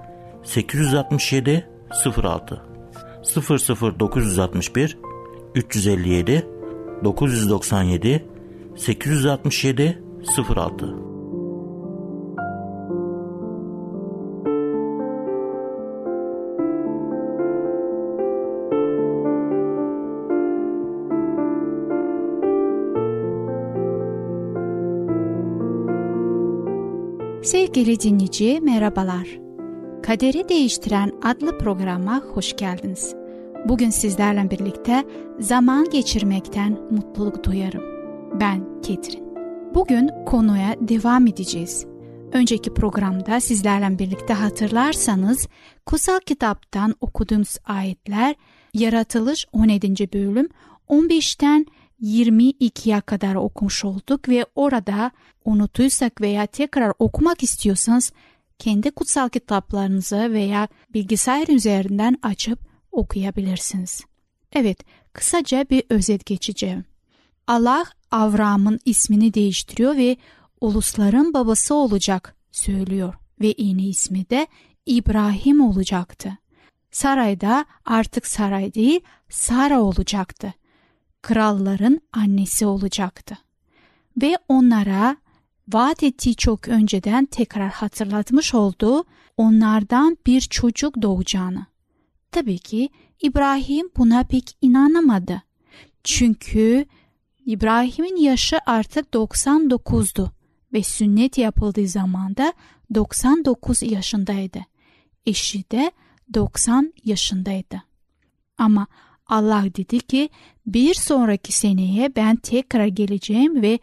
867 0.43 1.63
06 2.13 2.59
00961 3.97 4.97
357 5.53 6.43
997 7.01 8.21
867 8.77 10.01
06 10.23 11.11
Sevgili 27.43 27.99
dinleyici 27.99 28.59
merhabalar. 28.61 29.40
Kaderi 30.03 30.49
Değiştiren 30.49 31.11
adlı 31.23 31.57
programa 31.57 32.21
hoş 32.33 32.55
geldiniz. 32.55 33.15
Bugün 33.65 33.89
sizlerle 33.89 34.51
birlikte 34.51 35.05
zaman 35.39 35.89
geçirmekten 35.89 36.77
mutluluk 36.91 37.43
duyarım. 37.43 37.83
Ben 38.39 38.81
Ketrin. 38.81 39.23
Bugün 39.75 40.09
konuya 40.25 40.75
devam 40.79 41.27
edeceğiz. 41.27 41.85
Önceki 42.33 42.73
programda 42.73 43.39
sizlerle 43.39 43.99
birlikte 43.99 44.33
hatırlarsanız 44.33 45.47
kutsal 45.85 46.19
kitaptan 46.19 46.95
okuduğumuz 47.01 47.57
ayetler 47.65 48.35
Yaratılış 48.73 49.45
17. 49.53 50.13
bölüm 50.13 50.49
15'ten 50.89 51.65
22'ye 52.01 53.01
kadar 53.01 53.35
okumuş 53.35 53.85
olduk 53.85 54.29
ve 54.29 54.45
orada 54.55 55.11
unuttuysak 55.45 56.21
veya 56.21 56.45
tekrar 56.45 56.93
okumak 56.99 57.43
istiyorsanız 57.43 58.11
kendi 58.61 58.91
kutsal 58.91 59.29
kitaplarınızı 59.29 60.33
veya 60.33 60.67
bilgisayar 60.93 61.47
üzerinden 61.47 62.17
açıp 62.21 62.59
okuyabilirsiniz. 62.91 64.01
Evet, 64.53 64.79
kısaca 65.13 65.65
bir 65.69 65.83
özet 65.89 66.25
geçeceğim. 66.25 66.85
Allah 67.47 67.85
Avram'ın 68.11 68.79
ismini 68.85 69.33
değiştiriyor 69.33 69.97
ve 69.97 70.17
ulusların 70.61 71.33
babası 71.33 71.75
olacak 71.75 72.35
söylüyor 72.51 73.13
ve 73.41 73.53
yeni 73.57 73.89
ismi 73.89 74.29
de 74.29 74.47
İbrahim 74.85 75.61
olacaktı. 75.61 76.37
Sarayda 76.91 77.65
artık 77.85 78.27
saray 78.27 78.73
değil 78.73 78.99
Sara 79.29 79.81
olacaktı. 79.81 80.53
Kralların 81.21 82.01
annesi 82.13 82.65
olacaktı. 82.65 83.37
Ve 84.21 84.37
onlara 84.49 85.17
vaat 85.67 86.03
ettiği 86.03 86.35
çok 86.35 86.67
önceden 86.67 87.25
tekrar 87.25 87.71
hatırlatmış 87.71 88.53
olduğu 88.53 89.03
onlardan 89.37 90.17
bir 90.25 90.41
çocuk 90.41 91.01
doğacağını. 91.01 91.65
Tabii 92.31 92.59
ki 92.59 92.89
İbrahim 93.21 93.89
buna 93.97 94.23
pek 94.23 94.57
inanamadı. 94.61 95.41
Çünkü 96.03 96.85
İbrahim'in 97.45 98.15
yaşı 98.15 98.57
artık 98.65 99.07
99'du 99.13 100.31
ve 100.73 100.83
sünnet 100.83 101.37
yapıldığı 101.37 101.87
zaman 101.87 102.37
da 102.37 102.53
99 102.93 103.83
yaşındaydı. 103.83 104.59
Eşi 105.25 105.71
de 105.71 105.91
90 106.33 106.93
yaşındaydı. 107.03 107.83
Ama 108.57 108.87
Allah 109.27 109.63
dedi 109.75 109.99
ki 109.99 110.29
bir 110.65 110.93
sonraki 110.93 111.51
seneye 111.51 112.15
ben 112.15 112.35
tekrar 112.35 112.85
geleceğim 112.85 113.61
ve 113.61 113.79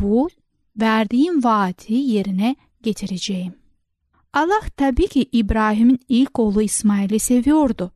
bu 0.00 0.28
verdiğim 0.76 1.44
vaati 1.44 1.94
yerine 1.94 2.56
getireceğim. 2.82 3.54
Allah 4.32 4.60
tabii 4.76 5.08
ki 5.08 5.26
İbrahim'in 5.32 6.00
ilk 6.08 6.38
oğlu 6.38 6.62
İsmail'i 6.62 7.18
seviyordu. 7.18 7.92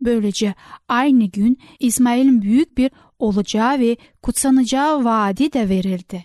Böylece 0.00 0.54
aynı 0.88 1.24
gün 1.24 1.58
İsmail'in 1.78 2.42
büyük 2.42 2.78
bir 2.78 2.90
olacağı 3.18 3.78
ve 3.78 3.96
kutsanacağı 4.22 5.04
vaadi 5.04 5.52
de 5.52 5.68
verildi. 5.68 6.24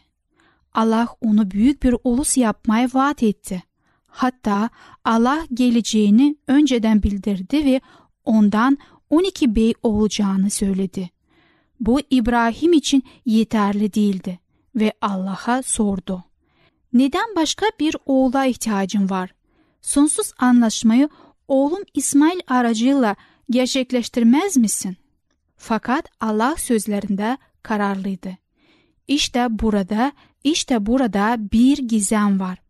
Allah 0.73 1.07
onu 1.21 1.51
büyük 1.51 1.83
bir 1.83 1.95
ulus 2.03 2.37
yapmaya 2.37 2.89
vaat 2.93 3.23
etti. 3.23 3.63
Hatta 4.05 4.69
Allah 5.05 5.45
geleceğini 5.53 6.35
önceden 6.47 7.03
bildirdi 7.03 7.65
ve 7.65 7.81
ondan 8.25 8.77
12 9.09 9.55
bey 9.55 9.73
olacağını 9.83 10.49
söyledi. 10.49 11.09
Bu 11.79 11.99
İbrahim 12.09 12.73
için 12.73 13.03
yeterli 13.25 13.93
değildi 13.93 14.39
ve 14.75 14.93
Allah'a 15.01 15.63
sordu. 15.63 16.23
Neden 16.93 17.35
başka 17.35 17.65
bir 17.79 17.95
oğula 18.05 18.45
ihtiyacım 18.45 19.09
var? 19.09 19.33
Sonsuz 19.81 20.31
anlaşmayı 20.37 21.09
oğlum 21.47 21.83
İsmail 21.93 22.39
aracıyla 22.47 23.15
gerçekleştirmez 23.49 24.57
misin? 24.57 24.97
Fakat 25.57 26.05
Allah 26.21 26.55
sözlerinde 26.57 27.37
kararlıydı. 27.63 28.37
İşte 29.07 29.47
burada, 29.49 30.11
işte 30.43 30.85
burada 30.85 31.37
bir 31.51 31.77
gizem 31.77 32.39
var. 32.39 32.61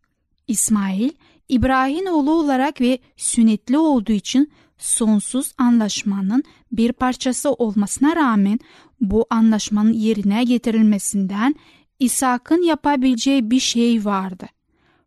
İsmail, 0.48 1.10
İbrahim 1.50 2.08
oğlu 2.08 2.32
olarak 2.32 2.82
ve 2.82 3.00
sünnetli 3.18 3.78
olduğu 3.78 4.12
için 4.12 4.52
sonsuz 4.78 5.54
anlaşmanın 5.58 6.44
bir 6.72 6.92
parçası 6.92 7.52
olmasına 7.52 8.16
rağmen 8.16 8.60
bu 9.02 9.26
anlaşmanın 9.30 9.94
yerine 9.94 10.44
getirilmesinden 10.44 11.56
İshak'ın 12.04 12.62
yapabileceği 12.62 13.52
bir 13.52 13.60
şey 13.60 14.06
vardı. 14.06 14.48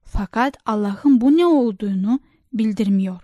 Fakat 0.04 0.56
Allah'ın 0.66 1.20
bu 1.20 1.36
ne 1.36 1.46
olduğunu 1.46 2.20
bildirmiyor. 2.52 3.20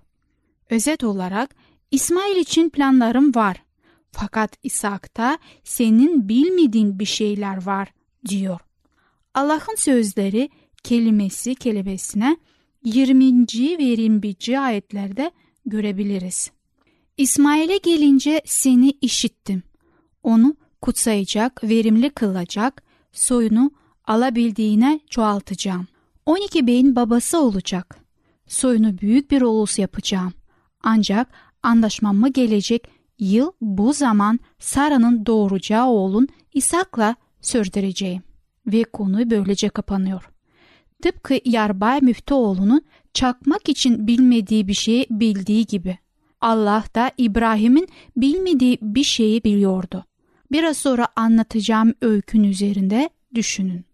Özet 0.71 1.05
olarak 1.05 1.55
İsmail 1.91 2.37
için 2.37 2.71
planlarım 2.71 3.35
var. 3.35 3.63
Fakat 4.11 4.57
İshak'ta 4.63 5.39
senin 5.65 6.29
bilmediğin 6.29 6.99
bir 6.99 7.05
şeyler 7.05 7.67
var 7.67 7.89
diyor. 8.29 8.61
Allah'ın 9.35 9.77
sözleri 9.77 10.51
kelimesi 10.83 11.55
kelimesine 11.55 12.37
20. 12.85 13.47
ve 13.79 13.83
21. 13.83 14.65
ayetlerde 14.67 15.31
görebiliriz. 15.67 16.51
İsmail'e 17.17 17.77
gelince 17.77 18.43
seni 18.45 18.91
işittim. 18.91 19.63
Onu 20.23 20.57
kutsayacak, 20.83 21.65
verimli 21.65 22.11
kılacak, 22.11 22.92
soyunu 23.13 23.71
alabildiğine 24.07 25.01
çoğaltacağım. 25.11 25.87
12 26.27 26.67
beyin 26.67 26.97
babası 26.97 27.41
olacak. 27.41 27.99
Soyunu 28.47 28.99
büyük 28.99 29.31
bir 29.31 29.43
ulus 29.43 29.79
yapacağım. 29.79 30.33
Ancak 30.83 31.29
anlaşmamı 31.63 32.29
gelecek 32.29 32.89
yıl 33.19 33.53
bu 33.61 33.93
zaman 33.93 34.41
Sara'nın 34.59 35.27
doğuracağı 35.27 35.87
oğlun 35.87 36.29
İshak'la 36.55 37.17
sürdüreceğim. 37.41 38.23
Ve 38.67 38.85
konu 38.85 39.31
böylece 39.31 39.69
kapanıyor. 39.69 40.31
Tıpkı 41.03 41.39
Yarbay 41.45 42.01
Müftüoğlu'nun 42.01 42.83
çakmak 43.15 43.69
için 43.69 44.07
bilmediği 44.07 44.69
bir 44.69 44.75
şeyi 44.75 45.07
bildiği 45.11 45.67
gibi. 45.67 45.99
Allah 46.41 46.85
da 46.95 47.11
İbrahim'in 47.19 47.89
bilmediği 48.17 48.79
bir 48.83 49.05
şeyi 49.05 49.45
biliyordu. 49.45 50.05
Biraz 50.53 50.77
sonra 50.77 51.09
anlatacağım 51.17 51.95
öykün 52.01 52.45
üzerinde 52.45 53.11
düşünün. 53.35 53.85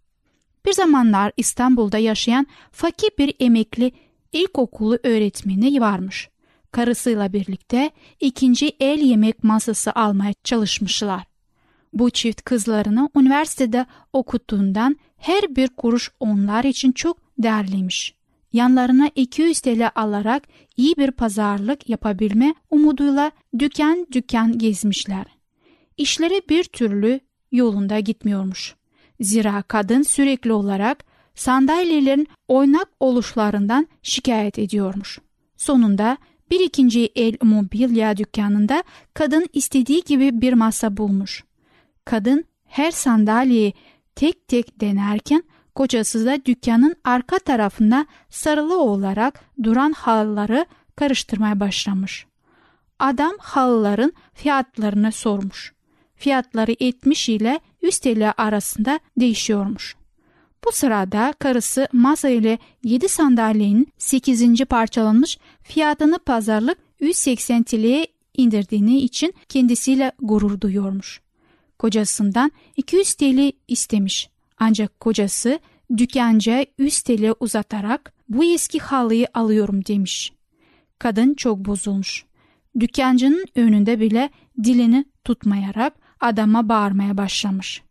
Bir 0.66 0.72
zamanlar 0.72 1.32
İstanbul'da 1.36 1.98
yaşayan 1.98 2.46
fakir 2.72 3.10
bir 3.18 3.34
emekli 3.40 3.92
ilkokulu 4.32 4.98
öğretmeni 5.02 5.80
varmış. 5.80 6.28
Karısıyla 6.72 7.32
birlikte 7.32 7.90
ikinci 8.20 8.72
el 8.80 8.98
yemek 8.98 9.44
masası 9.44 9.92
almaya 9.92 10.32
çalışmışlar. 10.44 11.22
Bu 11.92 12.10
çift 12.10 12.42
kızlarını 12.42 13.10
üniversitede 13.16 13.86
okuttuğundan 14.12 14.96
her 15.16 15.56
bir 15.56 15.68
kuruş 15.68 16.10
onlar 16.20 16.64
için 16.64 16.92
çok 16.92 17.18
değerliymiş. 17.38 18.14
Yanlarına 18.52 19.10
200 19.14 19.60
TL 19.60 19.90
alarak 19.94 20.42
iyi 20.76 20.96
bir 20.96 21.10
pazarlık 21.10 21.88
yapabilme 21.88 22.54
umuduyla 22.70 23.30
dükkan 23.58 24.06
dükkan 24.12 24.58
gezmişler. 24.58 25.37
İşleri 25.98 26.42
bir 26.48 26.64
türlü 26.64 27.20
yolunda 27.52 28.00
gitmiyormuş. 28.00 28.74
Zira 29.20 29.62
kadın 29.62 30.02
sürekli 30.02 30.52
olarak 30.52 31.04
sandalyelerin 31.34 32.28
oynak 32.48 32.88
oluşlarından 33.00 33.86
şikayet 34.02 34.58
ediyormuş. 34.58 35.18
Sonunda 35.56 36.16
bir 36.50 36.60
ikinci 36.60 37.06
el 37.14 37.36
mobilya 37.42 38.16
dükkanında 38.16 38.82
kadın 39.14 39.46
istediği 39.52 40.02
gibi 40.02 40.40
bir 40.40 40.52
masa 40.52 40.96
bulmuş. 40.96 41.44
Kadın 42.04 42.44
her 42.64 42.90
sandalyeyi 42.90 43.72
tek 44.14 44.48
tek 44.48 44.80
denerken 44.80 45.42
kocası 45.74 46.26
da 46.26 46.44
dükkanın 46.44 46.96
arka 47.04 47.38
tarafında 47.38 48.06
sarılı 48.30 48.78
olarak 48.80 49.40
duran 49.62 49.92
halıları 49.92 50.66
karıştırmaya 50.96 51.60
başlamış. 51.60 52.26
Adam 52.98 53.32
halıların 53.38 54.12
fiyatlarını 54.34 55.12
sormuş. 55.12 55.77
Fiyatları 56.18 56.74
70 56.80 57.28
ile 57.28 57.60
100 57.82 57.98
TL 57.98 58.32
arasında 58.36 59.00
değişiyormuş. 59.20 59.96
Bu 60.64 60.72
sırada 60.72 61.34
karısı 61.38 61.88
masa 61.92 62.28
ile 62.28 62.58
7 62.84 63.08
sandalyenin 63.08 63.88
8. 63.98 64.64
parçalanmış 64.64 65.38
fiyatını 65.62 66.18
pazarlık 66.18 66.78
180 67.00 67.62
TL'ye 67.62 68.06
indirdiğini 68.36 69.00
için 69.00 69.34
kendisiyle 69.48 70.12
gurur 70.20 70.60
duyuyormuş. 70.60 71.20
Kocasından 71.78 72.52
200 72.76 73.14
TL 73.14 73.52
istemiş. 73.68 74.30
Ancak 74.58 75.00
kocası 75.00 75.58
dükkanca 75.96 76.66
100 76.78 77.02
TL 77.02 77.34
uzatarak 77.40 78.12
bu 78.28 78.44
eski 78.44 78.78
halıyı 78.78 79.26
alıyorum 79.34 79.84
demiş. 79.84 80.32
Kadın 80.98 81.34
çok 81.34 81.58
bozulmuş. 81.58 82.24
Dükkancının 82.80 83.46
önünde 83.54 84.00
bile 84.00 84.30
dilini 84.64 85.04
tutmayarak 85.24 86.07
adama 86.20 86.68
bağırmaya 86.68 87.16
başlamış. 87.16 87.82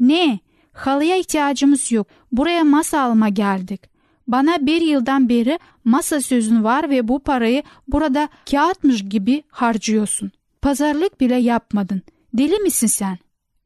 Ne? 0.00 0.38
Halıya 0.72 1.16
ihtiyacımız 1.16 1.92
yok. 1.92 2.06
Buraya 2.32 2.64
masa 2.64 3.00
alma 3.00 3.28
geldik. 3.28 3.80
Bana 4.28 4.66
bir 4.66 4.80
yıldan 4.80 5.28
beri 5.28 5.58
masa 5.84 6.20
sözün 6.20 6.64
var 6.64 6.90
ve 6.90 7.08
bu 7.08 7.18
parayı 7.18 7.62
burada 7.88 8.28
kağıtmış 8.50 9.08
gibi 9.08 9.42
harcıyorsun. 9.48 10.30
Pazarlık 10.62 11.20
bile 11.20 11.36
yapmadın. 11.36 12.02
Deli 12.34 12.58
misin 12.58 12.86
sen? 12.86 13.18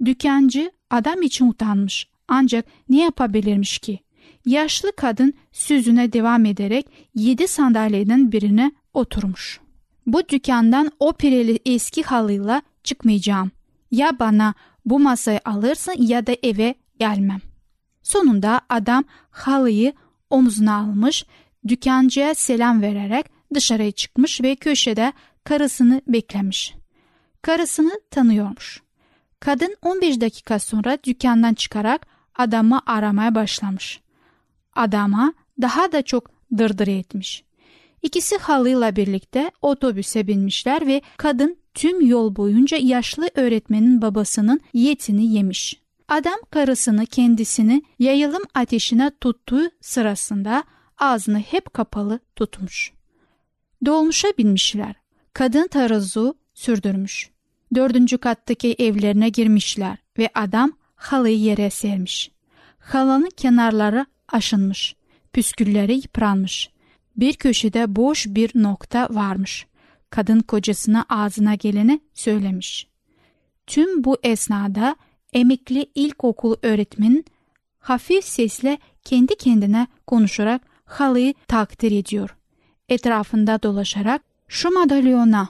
Dükkancı 0.04 0.70
adam 0.90 1.22
için 1.22 1.48
utanmış. 1.50 2.08
Ancak 2.28 2.64
ne 2.88 3.02
yapabilirmiş 3.02 3.78
ki? 3.78 4.00
Yaşlı 4.46 4.92
kadın 4.96 5.34
sözüne 5.52 6.12
devam 6.12 6.44
ederek 6.44 6.86
yedi 7.14 7.48
sandalyeden 7.48 8.32
birine 8.32 8.72
oturmuş. 8.94 9.60
Bu 10.06 10.28
dükkandan 10.28 10.90
o 10.98 11.12
pireli 11.12 11.58
eski 11.66 12.02
halıyla 12.02 12.62
çıkmayacağım. 12.84 13.50
Ya 13.90 14.18
bana 14.18 14.54
bu 14.84 15.00
masayı 15.00 15.40
alırsın 15.44 15.94
ya 15.98 16.26
da 16.26 16.32
eve 16.42 16.74
gelmem. 16.98 17.40
Sonunda 18.02 18.60
adam 18.68 19.04
halıyı 19.30 19.92
omzuna 20.30 20.76
almış, 20.76 21.26
dükkancıya 21.68 22.34
selam 22.34 22.82
vererek 22.82 23.26
dışarıya 23.54 23.90
çıkmış 23.90 24.40
ve 24.42 24.56
köşede 24.56 25.12
karısını 25.44 26.02
beklemiş. 26.08 26.74
Karısını 27.42 28.00
tanıyormuş. 28.10 28.82
Kadın 29.40 29.76
15 29.82 30.20
dakika 30.20 30.58
sonra 30.58 30.98
dükkandan 31.04 31.54
çıkarak 31.54 32.06
adamı 32.34 32.80
aramaya 32.86 33.34
başlamış. 33.34 34.00
Adama 34.74 35.34
daha 35.60 35.92
da 35.92 36.02
çok 36.02 36.30
dırdır 36.58 36.86
etmiş. 36.86 37.44
İkisi 38.02 38.36
halıyla 38.36 38.96
birlikte 38.96 39.50
otobüse 39.62 40.26
binmişler 40.26 40.86
ve 40.86 41.02
kadın 41.16 41.58
tüm 41.74 42.06
yol 42.06 42.36
boyunca 42.36 42.76
yaşlı 42.76 43.30
öğretmenin 43.34 44.02
babasının 44.02 44.60
yetini 44.72 45.34
yemiş. 45.34 45.80
Adam 46.08 46.38
karısını 46.50 47.06
kendisini 47.06 47.82
yayılım 47.98 48.42
ateşine 48.54 49.10
tuttuğu 49.20 49.70
sırasında 49.80 50.64
ağzını 50.98 51.38
hep 51.38 51.74
kapalı 51.74 52.20
tutmuş. 52.36 52.92
Dolmuşa 53.86 54.28
binmişler. 54.38 54.94
Kadın 55.32 55.66
tarazu 55.66 56.34
sürdürmüş. 56.54 57.30
Dördüncü 57.74 58.18
kattaki 58.18 58.74
evlerine 58.78 59.28
girmişler 59.28 59.98
ve 60.18 60.30
adam 60.34 60.72
halıyı 60.94 61.38
yere 61.38 61.70
sermiş. 61.70 62.30
Halının 62.78 63.30
kenarları 63.36 64.06
aşınmış, 64.28 64.96
püskülleri 65.32 65.94
yıpranmış. 65.94 66.70
Bir 67.20 67.34
köşede 67.34 67.96
boş 67.96 68.26
bir 68.26 68.50
nokta 68.54 69.08
varmış. 69.10 69.66
Kadın 70.10 70.40
kocasına 70.40 71.04
ağzına 71.08 71.54
geleni 71.54 72.00
söylemiş. 72.14 72.88
Tüm 73.66 74.04
bu 74.04 74.18
esnada 74.22 74.96
emekli 75.32 75.86
ilkokul 75.94 76.54
öğretmenin 76.62 77.24
hafif 77.78 78.24
sesle 78.24 78.78
kendi 79.04 79.36
kendine 79.36 79.86
konuşarak 80.06 80.62
halıyı 80.84 81.34
takdir 81.48 81.92
ediyor. 81.92 82.36
Etrafında 82.88 83.62
dolaşarak 83.62 84.22
şu 84.48 84.70
madalyona, 84.70 85.48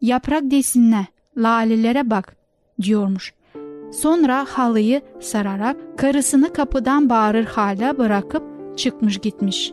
yaprak 0.00 0.42
desinine, 0.50 1.06
lalelere 1.36 2.10
bak 2.10 2.36
diyormuş. 2.82 3.34
Sonra 3.92 4.46
halıyı 4.48 5.02
sararak 5.20 5.98
karısını 5.98 6.52
kapıdan 6.52 7.08
bağırır 7.08 7.44
hale 7.44 7.98
bırakıp 7.98 8.42
çıkmış 8.78 9.18
gitmiş. 9.18 9.72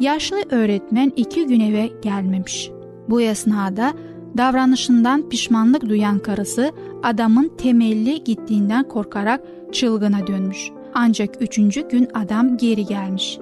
Yaşlı 0.00 0.36
öğretmen 0.50 1.12
iki 1.16 1.46
gün 1.46 1.60
eve 1.60 1.90
gelmemiş. 2.02 2.70
Bu 3.08 3.20
esnada 3.20 3.92
davranışından 4.36 5.28
pişmanlık 5.28 5.88
duyan 5.88 6.18
karısı 6.18 6.72
adamın 7.02 7.52
temelli 7.58 8.24
gittiğinden 8.24 8.88
korkarak 8.88 9.40
çılgına 9.72 10.26
dönmüş. 10.26 10.70
Ancak 10.94 11.42
üçüncü 11.42 11.88
gün 11.88 12.08
adam 12.14 12.56
geri 12.56 12.84
gelmiş. 12.84 13.38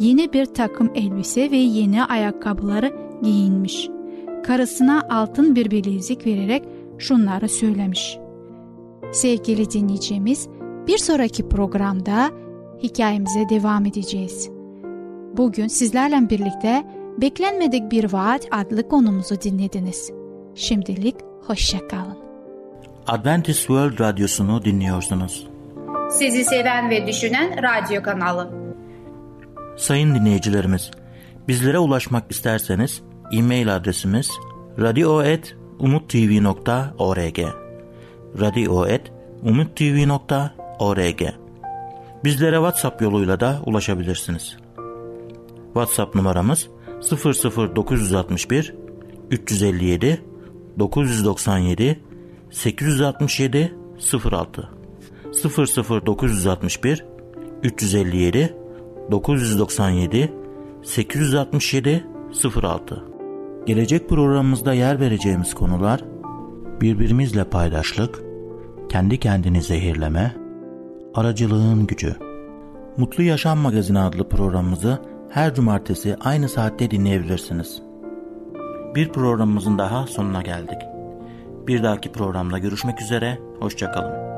Yeni 0.00 0.32
bir 0.32 0.46
takım 0.46 0.90
elbise 0.94 1.50
ve 1.50 1.56
yeni 1.56 2.04
ayakkabıları 2.04 2.92
giyinmiş. 3.22 3.88
Karısına 4.44 5.02
altın 5.10 5.56
bir 5.56 5.70
bilezik 5.70 6.26
vererek 6.26 6.62
şunları 6.98 7.48
söylemiş. 7.48 8.18
Sevgili 9.12 9.70
dinleyicimiz, 9.70 10.48
bir 10.86 10.98
sonraki 10.98 11.48
programda 11.48 12.30
hikayemize 12.82 13.48
devam 13.48 13.86
edeceğiz. 13.86 14.61
Bugün 15.36 15.66
sizlerle 15.66 16.30
birlikte 16.30 16.84
Beklenmedik 17.20 17.90
Bir 17.90 18.12
Vaat 18.12 18.46
adlı 18.50 18.88
konumuzu 18.88 19.40
dinlediniz. 19.40 20.10
Şimdilik 20.54 21.16
hoşça 21.46 21.88
kalın. 21.88 22.18
Adventist 23.06 23.58
World 23.58 24.00
Radyosu'nu 24.00 24.64
dinliyorsunuz. 24.64 25.46
Sizi 26.10 26.44
seven 26.44 26.90
ve 26.90 27.06
düşünen 27.06 27.62
radyo 27.62 28.02
kanalı. 28.02 28.50
Sayın 29.76 30.14
dinleyicilerimiz, 30.14 30.90
bizlere 31.48 31.78
ulaşmak 31.78 32.30
isterseniz 32.30 33.02
e-mail 33.32 33.76
adresimiz 33.76 34.30
radio.umutv.org 34.78 37.38
radio.umutv.org 38.40 41.22
Bizlere 42.24 42.56
WhatsApp 42.56 43.02
yoluyla 43.02 43.40
da 43.40 43.60
ulaşabilirsiniz. 43.66 44.56
WhatsApp 45.74 46.14
numaramız 46.14 46.68
00961 47.76 48.74
357 49.30 50.24
997 50.78 52.00
867 52.50 53.74
06 54.32 54.68
00961 56.06 57.04
357 57.62 58.56
997 59.10 60.32
867 60.82 62.06
06 62.62 63.04
Gelecek 63.66 64.08
programımızda 64.08 64.72
yer 64.74 65.00
vereceğimiz 65.00 65.54
konular 65.54 66.04
birbirimizle 66.80 67.44
paydaşlık, 67.44 68.22
kendi 68.88 69.18
kendini 69.20 69.62
zehirleme, 69.62 70.34
aracılığın 71.14 71.86
gücü. 71.86 72.16
Mutlu 72.96 73.22
Yaşam 73.22 73.58
Magazini 73.58 73.98
adlı 73.98 74.28
programımızı 74.28 74.98
her 75.32 75.54
cumartesi 75.54 76.16
aynı 76.20 76.48
saatte 76.48 76.90
dinleyebilirsiniz. 76.90 77.82
Bir 78.94 79.08
programımızın 79.08 79.78
daha 79.78 80.06
sonuna 80.06 80.42
geldik. 80.42 80.78
Bir 81.66 81.82
dahaki 81.82 82.12
programda 82.12 82.58
görüşmek 82.58 83.02
üzere, 83.02 83.38
hoşçakalın. 83.60 84.31